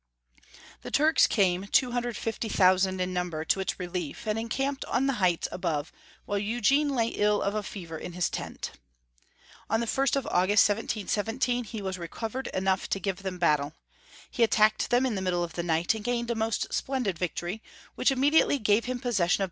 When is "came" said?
1.27-1.67